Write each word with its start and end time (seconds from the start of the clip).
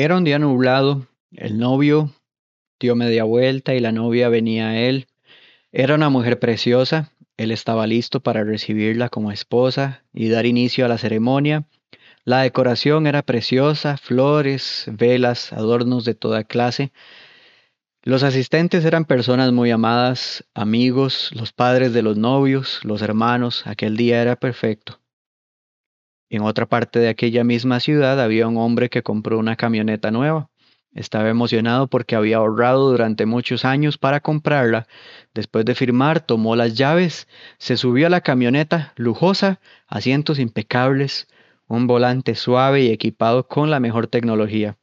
Era 0.00 0.16
un 0.16 0.22
día 0.22 0.38
nublado, 0.38 1.08
el 1.32 1.58
novio 1.58 2.12
dio 2.78 2.94
media 2.94 3.24
vuelta 3.24 3.74
y 3.74 3.80
la 3.80 3.90
novia 3.90 4.28
venía 4.28 4.68
a 4.68 4.78
él. 4.78 5.08
Era 5.72 5.96
una 5.96 6.08
mujer 6.08 6.38
preciosa, 6.38 7.10
él 7.36 7.50
estaba 7.50 7.84
listo 7.88 8.20
para 8.20 8.44
recibirla 8.44 9.08
como 9.08 9.32
esposa 9.32 10.04
y 10.14 10.28
dar 10.28 10.46
inicio 10.46 10.84
a 10.84 10.88
la 10.88 10.98
ceremonia. 10.98 11.64
La 12.22 12.42
decoración 12.42 13.08
era 13.08 13.22
preciosa, 13.22 13.96
flores, 13.96 14.84
velas, 14.86 15.52
adornos 15.52 16.04
de 16.04 16.14
toda 16.14 16.44
clase. 16.44 16.92
Los 18.04 18.22
asistentes 18.22 18.84
eran 18.84 19.04
personas 19.04 19.50
muy 19.50 19.72
amadas, 19.72 20.44
amigos, 20.54 21.30
los 21.34 21.52
padres 21.52 21.92
de 21.92 22.02
los 22.02 22.16
novios, 22.16 22.78
los 22.84 23.02
hermanos. 23.02 23.66
Aquel 23.66 23.96
día 23.96 24.22
era 24.22 24.36
perfecto. 24.36 25.00
En 26.30 26.42
otra 26.42 26.66
parte 26.66 26.98
de 26.98 27.08
aquella 27.08 27.42
misma 27.42 27.80
ciudad 27.80 28.20
había 28.20 28.46
un 28.46 28.58
hombre 28.58 28.90
que 28.90 29.02
compró 29.02 29.38
una 29.38 29.56
camioneta 29.56 30.10
nueva. 30.10 30.50
Estaba 30.94 31.28
emocionado 31.28 31.86
porque 31.86 32.16
había 32.16 32.38
ahorrado 32.38 32.90
durante 32.90 33.24
muchos 33.24 33.64
años 33.64 33.98
para 33.98 34.20
comprarla. 34.20 34.86
Después 35.32 35.64
de 35.64 35.74
firmar, 35.74 36.20
tomó 36.20 36.56
las 36.56 36.74
llaves, 36.74 37.28
se 37.58 37.76
subió 37.76 38.08
a 38.08 38.10
la 38.10 38.20
camioneta 38.20 38.92
lujosa, 38.96 39.60
asientos 39.86 40.38
impecables, 40.38 41.28
un 41.66 41.86
volante 41.86 42.34
suave 42.34 42.82
y 42.82 42.90
equipado 42.90 43.46
con 43.46 43.70
la 43.70 43.80
mejor 43.80 44.06
tecnología. 44.06 44.76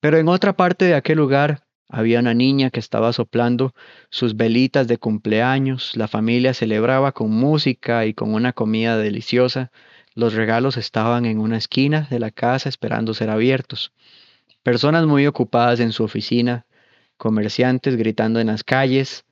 Pero 0.00 0.18
en 0.18 0.28
otra 0.28 0.56
parte 0.56 0.84
de 0.84 0.94
aquel 0.94 1.18
lugar 1.18 1.64
había 1.88 2.20
una 2.20 2.34
niña 2.34 2.70
que 2.70 2.80
estaba 2.80 3.12
soplando 3.12 3.72
sus 4.10 4.36
velitas 4.36 4.88
de 4.88 4.98
cumpleaños, 4.98 5.96
la 5.96 6.08
familia 6.08 6.54
celebraba 6.54 7.12
con 7.12 7.30
música 7.30 8.06
y 8.06 8.14
con 8.14 8.34
una 8.34 8.52
comida 8.52 8.96
deliciosa. 8.96 9.70
Los 10.16 10.32
regalos 10.32 10.78
estaban 10.78 11.26
en 11.26 11.38
una 11.38 11.58
esquina 11.58 12.08
de 12.10 12.18
la 12.18 12.30
casa 12.30 12.70
esperando 12.70 13.12
ser 13.12 13.28
abiertos. 13.28 13.92
Personas 14.62 15.04
muy 15.04 15.26
ocupadas 15.26 15.78
en 15.78 15.92
su 15.92 16.04
oficina, 16.04 16.64
comerciantes 17.18 17.96
gritando 17.96 18.40
en 18.40 18.46
las 18.46 18.64
calles, 18.64 19.26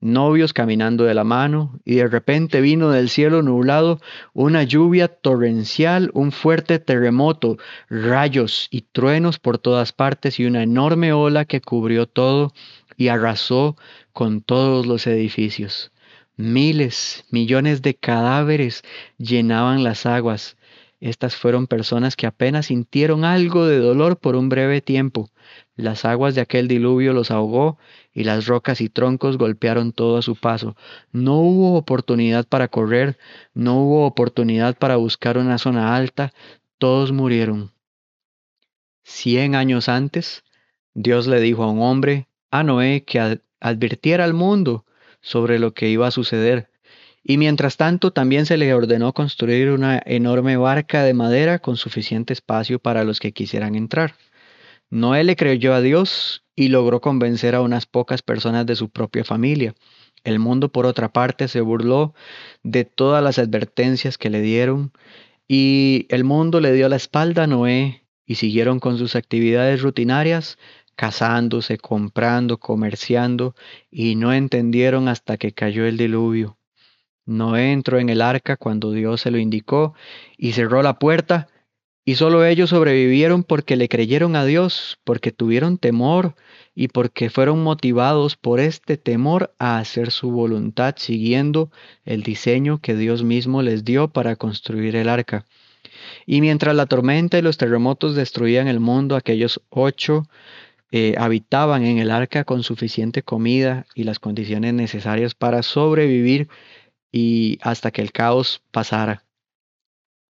novios 0.00 0.52
caminando 0.52 1.04
de 1.04 1.14
la 1.14 1.22
mano, 1.22 1.78
y 1.84 1.94
de 1.94 2.08
repente 2.08 2.60
vino 2.60 2.90
del 2.90 3.10
cielo 3.10 3.42
nublado 3.42 4.00
una 4.32 4.64
lluvia 4.64 5.06
torrencial, 5.06 6.10
un 6.14 6.32
fuerte 6.32 6.80
terremoto, 6.80 7.56
rayos 7.88 8.66
y 8.72 8.82
truenos 8.90 9.38
por 9.38 9.58
todas 9.58 9.92
partes 9.92 10.40
y 10.40 10.46
una 10.46 10.64
enorme 10.64 11.12
ola 11.12 11.44
que 11.44 11.60
cubrió 11.60 12.08
todo 12.08 12.52
y 12.96 13.06
arrasó 13.06 13.76
con 14.12 14.42
todos 14.42 14.84
los 14.84 15.06
edificios. 15.06 15.92
Miles, 16.36 17.24
millones 17.30 17.80
de 17.80 17.94
cadáveres 17.94 18.82
llenaban 19.18 19.84
las 19.84 20.04
aguas. 20.04 20.56
Estas 20.98 21.36
fueron 21.36 21.68
personas 21.68 22.16
que 22.16 22.26
apenas 22.26 22.66
sintieron 22.66 23.24
algo 23.24 23.66
de 23.66 23.78
dolor 23.78 24.16
por 24.18 24.34
un 24.34 24.48
breve 24.48 24.80
tiempo. 24.80 25.30
Las 25.76 26.04
aguas 26.04 26.34
de 26.34 26.40
aquel 26.40 26.66
diluvio 26.66 27.12
los 27.12 27.30
ahogó 27.30 27.78
y 28.12 28.24
las 28.24 28.46
rocas 28.46 28.80
y 28.80 28.88
troncos 28.88 29.38
golpearon 29.38 29.92
todo 29.92 30.16
a 30.16 30.22
su 30.22 30.34
paso. 30.34 30.74
No 31.12 31.38
hubo 31.38 31.76
oportunidad 31.76 32.48
para 32.48 32.66
correr, 32.66 33.16
no 33.52 33.80
hubo 33.80 34.04
oportunidad 34.04 34.76
para 34.76 34.96
buscar 34.96 35.38
una 35.38 35.58
zona 35.58 35.94
alta, 35.94 36.32
todos 36.78 37.12
murieron. 37.12 37.70
Cien 39.04 39.54
años 39.54 39.88
antes, 39.88 40.42
Dios 40.94 41.28
le 41.28 41.38
dijo 41.40 41.62
a 41.62 41.70
un 41.70 41.80
hombre, 41.80 42.26
a 42.50 42.64
Noé, 42.64 43.04
que 43.04 43.38
advirtiera 43.60 44.24
al 44.24 44.34
mundo 44.34 44.84
sobre 45.24 45.58
lo 45.58 45.74
que 45.74 45.88
iba 45.88 46.06
a 46.06 46.12
suceder. 46.12 46.70
Y 47.24 47.38
mientras 47.38 47.78
tanto 47.78 48.12
también 48.12 48.44
se 48.44 48.58
le 48.58 48.72
ordenó 48.74 49.14
construir 49.14 49.70
una 49.70 50.00
enorme 50.04 50.58
barca 50.58 51.02
de 51.02 51.14
madera 51.14 51.58
con 51.58 51.76
suficiente 51.76 52.34
espacio 52.34 52.78
para 52.78 53.02
los 53.02 53.18
que 53.18 53.32
quisieran 53.32 53.74
entrar. 53.74 54.14
Noé 54.90 55.24
le 55.24 55.34
creyó 55.34 55.74
a 55.74 55.80
Dios 55.80 56.44
y 56.54 56.68
logró 56.68 57.00
convencer 57.00 57.54
a 57.54 57.62
unas 57.62 57.86
pocas 57.86 58.20
personas 58.20 58.66
de 58.66 58.76
su 58.76 58.90
propia 58.90 59.24
familia. 59.24 59.74
El 60.22 60.38
mundo, 60.38 60.70
por 60.70 60.84
otra 60.84 61.12
parte, 61.12 61.48
se 61.48 61.62
burló 61.62 62.14
de 62.62 62.84
todas 62.84 63.24
las 63.24 63.38
advertencias 63.38 64.18
que 64.18 64.30
le 64.30 64.42
dieron 64.42 64.92
y 65.48 66.06
el 66.10 66.24
mundo 66.24 66.60
le 66.60 66.72
dio 66.72 66.88
la 66.90 66.96
espalda 66.96 67.44
a 67.44 67.46
Noé 67.46 68.04
y 68.26 68.34
siguieron 68.36 68.80
con 68.80 68.98
sus 68.98 69.16
actividades 69.16 69.80
rutinarias 69.80 70.58
casándose, 70.94 71.78
comprando, 71.78 72.58
comerciando, 72.58 73.54
y 73.90 74.16
no 74.16 74.32
entendieron 74.32 75.08
hasta 75.08 75.36
que 75.36 75.52
cayó 75.52 75.86
el 75.86 75.96
diluvio. 75.96 76.58
Noé 77.26 77.72
entró 77.72 77.98
en 77.98 78.08
el 78.08 78.20
arca 78.20 78.56
cuando 78.56 78.92
Dios 78.92 79.22
se 79.22 79.30
lo 79.30 79.38
indicó 79.38 79.94
y 80.36 80.52
cerró 80.52 80.82
la 80.82 80.98
puerta, 80.98 81.48
y 82.04 82.16
solo 82.16 82.44
ellos 82.44 82.70
sobrevivieron 82.70 83.44
porque 83.44 83.76
le 83.76 83.88
creyeron 83.88 84.36
a 84.36 84.44
Dios, 84.44 84.98
porque 85.04 85.32
tuvieron 85.32 85.78
temor 85.78 86.34
y 86.74 86.88
porque 86.88 87.30
fueron 87.30 87.62
motivados 87.62 88.36
por 88.36 88.60
este 88.60 88.98
temor 88.98 89.54
a 89.58 89.78
hacer 89.78 90.10
su 90.10 90.30
voluntad 90.30 90.96
siguiendo 90.98 91.70
el 92.04 92.22
diseño 92.22 92.78
que 92.78 92.94
Dios 92.94 93.22
mismo 93.22 93.62
les 93.62 93.84
dio 93.84 94.08
para 94.08 94.36
construir 94.36 94.96
el 94.96 95.08
arca. 95.08 95.46
Y 96.26 96.42
mientras 96.42 96.74
la 96.74 96.84
tormenta 96.84 97.38
y 97.38 97.42
los 97.42 97.56
terremotos 97.56 98.14
destruían 98.14 98.68
el 98.68 98.80
mundo, 98.80 99.16
aquellos 99.16 99.62
ocho 99.70 100.28
eh, 100.96 101.16
habitaban 101.18 101.84
en 101.84 101.98
el 101.98 102.12
arca 102.12 102.44
con 102.44 102.62
suficiente 102.62 103.24
comida 103.24 103.84
y 103.96 104.04
las 104.04 104.20
condiciones 104.20 104.74
necesarias 104.74 105.34
para 105.34 105.64
sobrevivir 105.64 106.46
y 107.10 107.58
hasta 107.62 107.90
que 107.90 108.00
el 108.00 108.12
caos 108.12 108.62
pasara. 108.70 109.24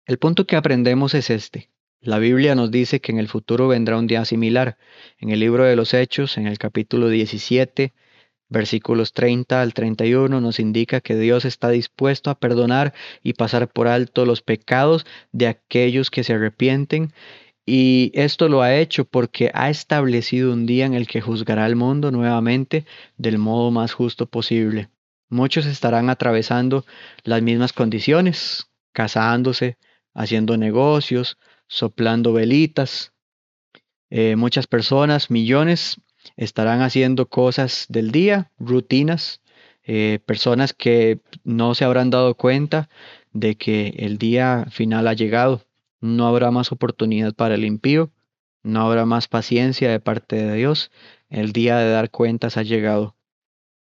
El 0.06 0.20
punto 0.20 0.46
que 0.46 0.56
aprendemos 0.56 1.16
es 1.16 1.32
este. 1.32 1.72
La 2.00 2.20
Biblia 2.20 2.54
nos 2.54 2.70
dice 2.70 3.02
que 3.02 3.12
en 3.12 3.18
el 3.18 3.28
futuro 3.28 3.68
vendrá 3.70 3.98
un 3.98 4.06
día 4.06 4.24
similar. 4.24 4.78
En 5.18 5.32
el 5.32 5.40
libro 5.40 5.64
de 5.64 5.76
los 5.76 5.96
Hechos, 5.96 6.38
en 6.38 6.46
el 6.46 6.60
capítulo 6.60 7.10
17, 7.10 7.92
versículos 8.48 9.14
30 9.14 9.64
al 9.64 9.74
31, 9.74 10.42
nos 10.42 10.60
indica 10.60 11.02
que 11.02 11.16
Dios 11.16 11.44
está 11.44 11.70
dispuesto 11.70 12.30
a 12.30 12.38
perdonar 12.38 12.94
y 13.24 13.34
pasar 13.34 13.68
por 13.68 13.88
alto 13.88 14.28
los 14.28 14.44
pecados 14.44 15.08
de 15.32 15.48
aquellos 15.48 16.12
que 16.12 16.24
se 16.24 16.34
arrepienten 16.34 17.14
y 17.66 18.12
esto 18.16 18.50
lo 18.50 18.62
ha 18.62 18.76
hecho 18.76 19.06
porque 19.06 19.52
ha 19.54 19.70
establecido 19.70 20.52
un 20.54 20.66
día 20.66 20.86
en 20.86 20.94
el 20.94 21.08
que 21.08 21.22
juzgará 21.22 21.66
al 21.66 21.76
mundo 21.76 22.12
nuevamente 22.12 22.86
del 23.18 23.38
modo 23.38 23.72
más 23.72 23.94
justo 23.94 24.26
posible. 24.26 24.90
Muchos 25.30 25.66
estarán 25.66 26.10
atravesando 26.10 26.86
las 27.24 27.42
mismas 27.42 27.72
condiciones, 27.72 28.68
casándose, 28.92 29.78
haciendo 30.14 30.58
negocios, 30.58 31.38
soplando 31.68 32.34
velitas. 32.34 33.14
Eh, 34.10 34.36
muchas 34.36 34.68
personas, 34.68 35.30
millones, 35.32 36.02
estarán 36.36 36.82
haciendo 36.82 37.30
cosas 37.30 37.86
del 37.88 38.12
día, 38.12 38.52
rutinas, 38.60 39.42
eh, 39.84 40.20
personas 40.26 40.74
que 40.74 41.22
no 41.44 41.76
se 41.76 41.86
habrán 41.86 42.10
dado 42.10 42.36
cuenta 42.36 42.90
de 43.32 43.56
que 43.56 43.94
el 43.98 44.18
día 44.18 44.66
final 44.70 45.08
ha 45.08 45.14
llegado. 45.14 45.64
No 46.02 46.28
habrá 46.28 46.50
más 46.50 46.72
oportunidad 46.72 47.36
para 47.36 47.54
el 47.56 47.64
impío, 47.64 48.12
no 48.64 48.82
habrá 48.82 49.06
más 49.06 49.28
paciencia 49.28 49.90
de 49.92 50.00
parte 50.00 50.36
de 50.36 50.56
Dios. 50.56 50.92
El 51.30 51.54
día 51.54 51.78
de 51.78 51.92
dar 51.92 52.10
cuentas 52.10 52.58
ha 52.58 52.64
llegado. 52.64 53.16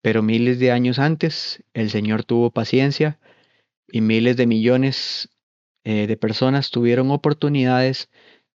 Pero 0.01 0.23
miles 0.23 0.57
de 0.59 0.71
años 0.71 0.99
antes, 0.99 1.63
el 1.73 1.89
Señor 1.89 2.23
tuvo 2.23 2.51
paciencia 2.51 3.19
y 3.89 4.01
miles 4.01 4.37
de 4.37 4.47
millones 4.47 5.29
eh, 5.83 6.07
de 6.07 6.17
personas 6.17 6.71
tuvieron 6.71 7.11
oportunidades 7.11 8.09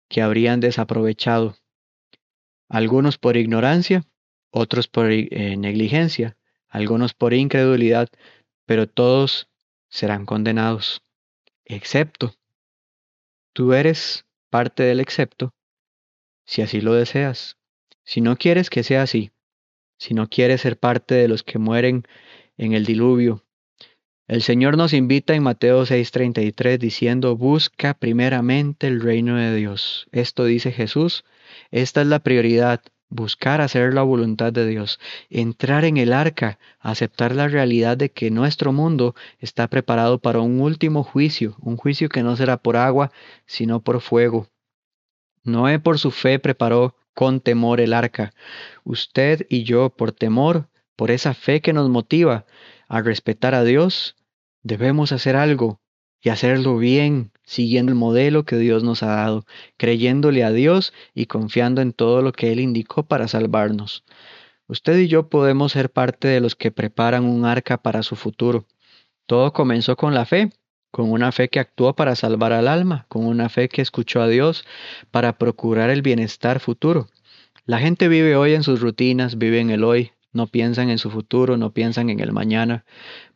que 0.09 0.23
habrían 0.23 0.61
desaprovechado. 0.61 1.57
Algunos 2.69 3.19
por 3.19 3.37
ignorancia, 3.37 4.05
otros 4.51 4.89
por 4.89 5.11
eh, 5.11 5.57
negligencia, 5.57 6.37
algunos 6.69 7.15
por 7.15 7.35
incredulidad, 7.35 8.09
pero 8.67 8.89
todos 8.89 9.49
serán 9.89 10.27
condenados, 10.27 11.03
excepto 11.65 12.40
Tú 13.53 13.73
eres 13.73 14.27
parte 14.51 14.83
del 14.83 15.01
excepto, 15.01 15.55
si 16.47 16.63
así 16.63 16.81
lo 16.81 16.95
deseas. 16.95 17.57
Si 18.05 18.21
no 18.21 18.37
quieres 18.37 18.71
que 18.71 18.83
sea 18.83 19.03
así, 19.03 19.31
si 19.99 20.15
no 20.15 20.29
quieres 20.29 20.63
ser 20.63 20.79
parte 20.79 21.15
de 21.15 21.29
los 21.29 21.43
que 21.43 21.59
mueren 21.59 22.05
en 22.57 22.73
el 22.73 22.85
diluvio, 22.85 23.45
el 24.31 24.43
Señor 24.43 24.77
nos 24.77 24.93
invita 24.93 25.35
en 25.35 25.43
Mateo 25.43 25.85
6:33 25.85 26.79
diciendo, 26.79 27.37
busca 27.37 27.95
primeramente 27.95 28.87
el 28.87 29.01
reino 29.01 29.35
de 29.35 29.57
Dios. 29.57 30.07
Esto 30.13 30.45
dice 30.45 30.71
Jesús, 30.71 31.25
esta 31.73 32.03
es 32.03 32.07
la 32.07 32.21
prioridad, 32.21 32.81
buscar 33.11 33.61
hacer 33.61 33.93
la 33.93 34.03
voluntad 34.03 34.53
de 34.53 34.67
Dios, 34.67 34.99
entrar 35.29 35.85
en 35.85 35.97
el 35.99 36.13
arca, 36.13 36.59
aceptar 36.79 37.35
la 37.35 37.49
realidad 37.49 37.97
de 37.97 38.11
que 38.11 38.31
nuestro 38.31 38.73
mundo 38.73 39.15
está 39.41 39.69
preparado 39.69 40.19
para 40.19 40.41
un 40.41 40.61
último 40.61 41.03
juicio, 41.03 41.57
un 41.61 41.77
juicio 41.77 42.09
que 42.09 42.23
no 42.23 42.37
será 42.37 42.57
por 42.57 42.77
agua, 42.77 43.13
sino 43.47 43.81
por 43.81 44.01
fuego. 44.01 44.49
Noé 45.43 45.79
por 45.79 45.99
su 45.99 46.11
fe 46.11 46.39
preparó 46.39 46.97
con 47.15 47.41
temor 47.41 47.81
el 47.81 47.93
arca. 47.93 48.33
Usted 48.85 49.47
y 49.51 49.65
yo 49.65 49.91
por 49.91 50.13
temor, 50.13 50.69
por 50.97 51.11
esa 51.11 51.35
fe 51.35 51.61
que 51.61 51.73
nos 51.73 51.89
motiva 51.89 52.47
a 52.89 53.03
respetar 53.03 53.55
a 53.55 53.65
Dios, 53.65 54.17
debemos 54.63 55.13
hacer 55.13 55.37
algo 55.37 55.81
y 56.23 56.29
hacerlo 56.29 56.77
bien, 56.77 57.33
siguiendo 57.45 57.93
el 57.93 57.99
modelo 57.99 58.45
que 58.45 58.57
Dios 58.57 58.85
nos 58.85 59.03
ha 59.03 59.15
dado, 59.17 59.47
creyéndole 59.77 60.45
a 60.45 60.53
Dios 60.53 60.93
y 61.15 61.27
confiando 61.27 61.81
en 61.81 61.93
todo 61.93 62.23
lo 62.23 62.33
que 62.33 62.53
Él 62.53 62.61
indicó 62.61 63.05
para 63.05 63.29
salvarnos. 63.29 64.05
Usted 64.67 64.99
y 64.99 65.09
yo 65.09 65.29
podemos 65.29 65.73
ser 65.73 65.91
parte 65.91 66.29
de 66.29 66.41
los 66.41 66.55
que 66.55 66.71
preparan 66.71 67.25
un 67.25 67.45
arca 67.45 67.79
para 67.79 68.03
su 68.03 68.17
futuro. 68.17 68.67
Todo 69.27 69.53
comenzó 69.53 69.97
con 69.97 70.15
la 70.15 70.27
fe, 70.27 70.51
con 70.91 71.11
una 71.11 71.33
fe 71.33 71.49
que 71.49 71.61
actuó 71.61 71.95
para 71.95 72.15
salvar 72.15 72.53
al 72.53 72.69
alma, 72.69 73.07
con 73.09 73.25
una 73.25 73.49
fe 73.49 73.69
que 73.69 73.83
escuchó 73.83 74.21
a 74.21 74.29
Dios 74.29 74.65
para 75.11 75.39
procurar 75.39 75.91
el 75.91 76.03
bienestar 76.03 76.61
futuro. 76.61 77.09
La 77.65 77.79
gente 77.79 78.09
vive 78.09 78.37
hoy 78.37 78.55
en 78.55 78.63
sus 78.63 78.81
rutinas, 78.81 79.39
vive 79.39 79.61
en 79.61 79.71
el 79.71 79.85
hoy, 79.85 80.13
no 80.33 80.47
piensan 80.47 80.91
en 80.91 80.99
su 80.99 81.11
futuro, 81.11 81.57
no 81.57 81.73
piensan 81.73 82.11
en 82.11 82.21
el 82.21 82.33
mañana, 82.33 82.85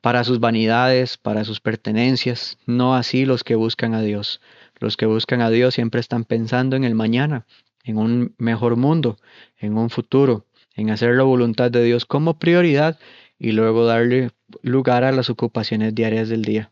para 0.00 0.24
sus 0.24 0.40
vanidades, 0.40 1.16
para 1.16 1.44
sus 1.44 1.60
pertenencias, 1.60 2.58
no 2.66 2.94
así 2.94 3.24
los 3.24 3.44
que 3.44 3.54
buscan 3.54 3.94
a 3.94 4.02
Dios. 4.02 4.40
Los 4.78 4.96
que 4.96 5.06
buscan 5.06 5.40
a 5.40 5.50
Dios 5.50 5.74
siempre 5.74 6.00
están 6.00 6.24
pensando 6.24 6.76
en 6.76 6.84
el 6.84 6.94
mañana, 6.94 7.46
en 7.84 7.98
un 7.98 8.34
mejor 8.38 8.76
mundo, 8.76 9.18
en 9.58 9.76
un 9.76 9.90
futuro, 9.90 10.46
en 10.74 10.90
hacer 10.90 11.14
la 11.14 11.22
voluntad 11.22 11.70
de 11.70 11.84
Dios 11.84 12.04
como 12.04 12.38
prioridad 12.38 12.98
y 13.38 13.52
luego 13.52 13.86
darle 13.86 14.30
lugar 14.62 15.04
a 15.04 15.12
las 15.12 15.30
ocupaciones 15.30 15.94
diarias 15.94 16.28
del 16.28 16.42
día. 16.42 16.70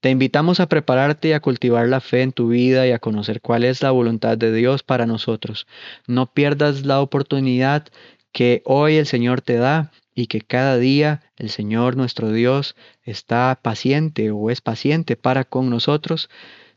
Te 0.00 0.10
invitamos 0.10 0.60
a 0.60 0.68
prepararte 0.68 1.28
y 1.28 1.32
a 1.32 1.40
cultivar 1.40 1.88
la 1.88 2.00
fe 2.00 2.22
en 2.22 2.32
tu 2.32 2.48
vida 2.48 2.86
y 2.86 2.92
a 2.92 2.98
conocer 2.98 3.40
cuál 3.40 3.64
es 3.64 3.82
la 3.82 3.90
voluntad 3.90 4.36
de 4.36 4.52
Dios 4.52 4.82
para 4.82 5.06
nosotros. 5.06 5.66
No 6.06 6.26
pierdas 6.26 6.84
la 6.84 7.00
oportunidad 7.00 7.86
que 8.32 8.62
hoy 8.64 8.96
el 8.96 9.06
Señor 9.06 9.40
te 9.40 9.56
da 9.56 9.92
y 10.14 10.26
que 10.26 10.40
cada 10.40 10.78
día 10.78 11.22
el 11.36 11.50
Señor 11.50 11.96
nuestro 11.96 12.32
Dios 12.32 12.74
está 13.04 13.58
paciente 13.62 14.30
o 14.30 14.50
es 14.50 14.60
paciente 14.60 15.16
para 15.16 15.44
con 15.44 15.70
nosotros, 15.70 16.30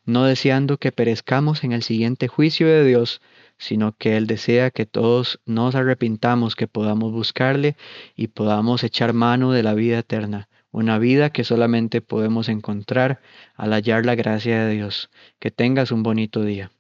no 0.06 0.26
deseando 0.26 0.78
que 0.78 0.92
perezcamos 0.92 1.64
en 1.64 1.72
el 1.72 1.84
siguiente 1.84 2.28
juicio 2.28 2.68
de 2.68 2.86
Dios, 2.86 3.22
sino 3.58 3.96
que 3.96 4.18
Él 4.18 4.28
desea 4.28 4.72
que 4.72 4.86
todos 4.86 5.40
nos 5.46 5.76
arrepintamos, 5.76 6.56
que 6.56 6.68
podamos 6.68 7.12
buscarle 7.12 7.76
y 8.16 8.28
podamos 8.28 8.84
echar 8.84 9.14
mano 9.14 9.52
de 9.52 9.64
la 9.64 9.74
vida 9.74 10.00
eterna, 10.00 10.50
una 10.72 10.98
vida 10.98 11.30
que 11.30 11.44
solamente 11.44 12.02
podemos 12.02 12.50
encontrar 12.50 13.22
al 13.56 13.74
hallar 13.74 14.06
la 14.06 14.16
gracia 14.16 14.66
de 14.66 14.74
Dios. 14.74 15.10
Que 15.40 15.52
tengas 15.52 15.92
un 15.92 16.04
bonito 16.04 16.44
día. 16.44 16.72